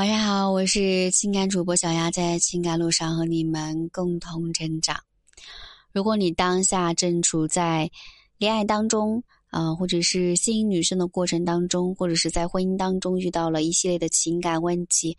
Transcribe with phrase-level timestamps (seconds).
[0.00, 4.98] 晚上好，我是情感主播小丫，在情感路上和你们共同成长。
[5.92, 7.90] 如果你当下正处在
[8.38, 15.14] 恋爱当中，啊，或者是吸引女生的过程当中，或者是在婚姻当中遇到了一系列的情感问题，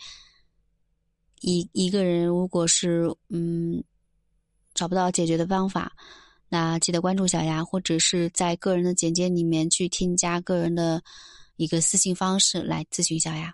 [1.41, 3.83] 一一个人如果是嗯
[4.73, 5.93] 找不到解决的方法，
[6.49, 11.03] 那记得关注小丫，或者是在个人的简介里面去添加个人的
[11.55, 13.53] 一个私信方式来咨询小丫。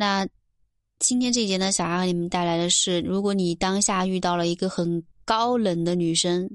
[0.00, 0.26] 那
[0.98, 6.48] 今天这一节呢，想要给你们带来的是，如果你当下遇到了一个很高冷的女生，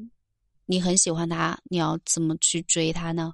[0.65, 3.31] 你很喜欢她，你要怎么去追她呢？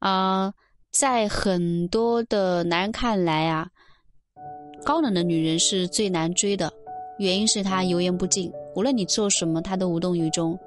[0.00, 0.52] 啊，
[0.92, 3.66] 在很多的男人看来啊，
[4.84, 6.70] 高冷的女人是最难追的，
[7.18, 10.58] 原因是她油盐不进，无论你做什么，她都无动于衷。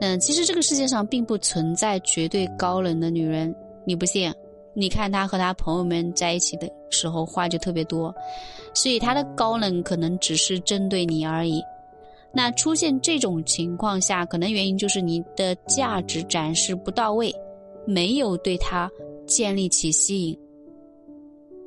[0.00, 3.54] 嗯，其实这个世界上并不存在绝对高冷的女人，
[3.86, 4.34] 你不信？
[4.74, 8.14] 你看他和他朋友们在一起的时候话就特别多，
[8.74, 11.62] 所以他的高冷可能只是针对你而已。
[12.32, 17.34] 那出现这种情况下，可能原因就是你的价值展示不到位，
[17.86, 18.90] 没有对他
[19.26, 20.38] 建立起吸引。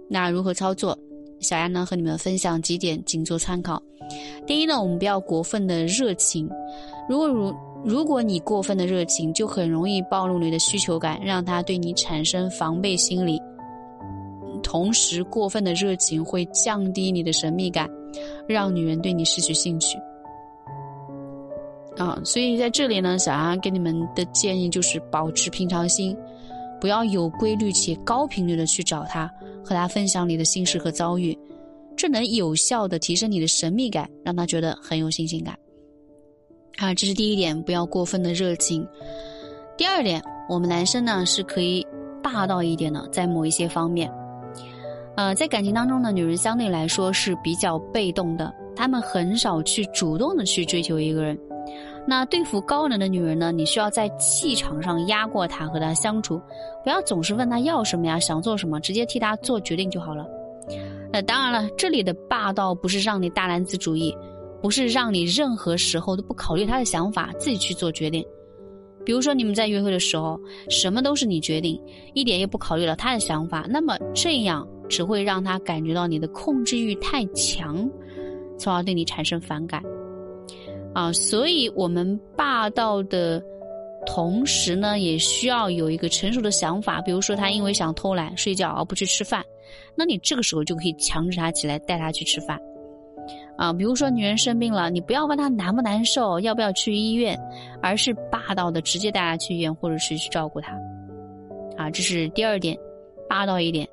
[0.09, 0.97] 那如何操作？
[1.41, 3.79] 小丫呢和你们分享几点，仅做参考。
[4.47, 6.49] 第一呢，我们不要过分的热情。
[7.07, 7.53] 如果如
[7.85, 13.39] 如果你过分的热情，就很容易暴露你的需求感，让他对你产生防备心理。
[14.63, 17.87] 同时，过分的热情会降低你的神秘感，
[18.47, 19.99] 让女人对你失去兴趣。
[21.95, 26.17] 啊，所以在这里呢，小安给你们的建议就是保持平常心，
[26.81, 29.31] 不要有规律且高频率的去找他，
[29.63, 31.37] 和他分享你的心事和遭遇，
[31.95, 35.55] 这能有效的提升你的神秘感，让他觉得很有新鲜感。
[36.77, 38.85] 啊，这是第一点，不要过分的热情。
[39.77, 41.85] 第二点，我们男生呢是可以
[42.21, 44.11] 霸道一点的，在某一些方面。
[45.15, 51.37] 呃，在感情当中呢，女人相对来说是比较被动的，她们很少去主动的去追求一个人。
[52.05, 56.41] 那对付高冷的女人呢，你需要在气场上压过她，和她相处，
[56.83, 60.27] 不要总是问她要什么呀，想做什么，直接替她做决定就好了。
[61.13, 64.13] 那当然了，这里的霸道不是让你大男子主义。
[64.65, 68.25] 不是让你任何时候都不考虑他的想法，自己去做决定。
[69.05, 71.79] 比如说你们在约会的时候，什么都是你决定，
[72.15, 77.87] 一点也不考虑了他的想法，那么这样只会让他感觉到你的控制欲太强，
[78.57, 79.83] 从而对你产生反感。
[80.95, 83.39] 啊，所以我们霸道的
[84.07, 86.99] 同时呢，也需要有一个成熟的想法。
[87.01, 89.45] 比如说他因为想偷懒睡觉而不去吃饭，
[89.95, 92.59] 那你这个时候就可以强制他起来，带他去吃饭。
[93.57, 97.39] 啊，比如说女人生病了，你不要问她难不难受，要不要去医院，
[97.81, 100.73] 而是霸道的直接带她去医院，或者是去照顾她。
[101.77, 102.77] 啊，这是第二点，
[103.29, 103.87] 霸道一点，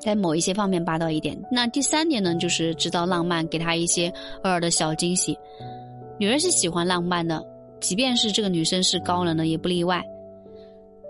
[0.00, 1.38] 在某一些方面霸道一点。
[1.50, 4.08] 那第三点呢，就是制造浪漫，给她一些
[4.44, 5.36] 偶尔的小惊喜。
[6.18, 7.44] 女人是喜欢浪漫的，
[7.80, 10.02] 即便是这个女生是高冷的，也不例外。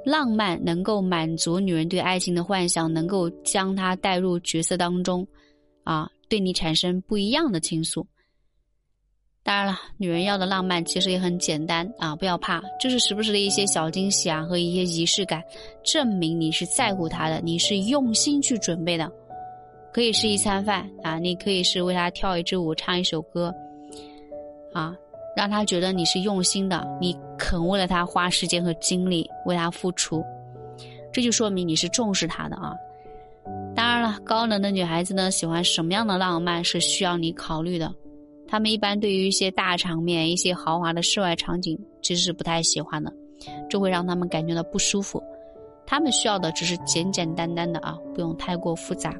[0.05, 5.25] 浪漫能够满足女人对爱情的幻想，能够将她带入角色当中，
[5.85, 6.09] 啊。
[6.29, 8.07] 对你产生不一样的倾诉。
[9.43, 15.43] 当然了，女人要的浪漫其实也很简单啊，不要怕，就是时不时的一些小惊喜啊和一些仪式感，
[15.83, 19.11] 证明你是在乎她的，你是用心去准备的。
[19.91, 23.51] 可以是一餐饭啊，你可以是为她跳一支舞、唱一首歌，
[24.75, 24.95] 啊，
[25.35, 30.23] 让她觉得你是用心的，你肯为了她花时间和精力为她付出，
[31.11, 32.75] 这就说明你是重视她的啊。
[34.25, 37.93] 高冷的女孩子呢，喜欢什么样的浪漫是需要你考虑的。
[38.47, 43.13] 她们一般对于一些大场面、一些豪华的室外场景，其实是不太喜欢的，
[43.69, 45.23] 这会让他们感觉到不舒服。
[45.87, 49.15] 他们需要的只是简简单单的啊，不用太过复杂。